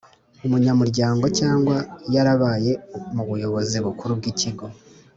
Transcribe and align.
umunyamuryango 0.45 1.25
cyangwa 1.39 1.75
yarabaye 2.13 2.71
mu 3.13 3.23
buyobozi 3.29 3.77
bukuru 3.85 4.11
bw’ikigo 4.19 4.65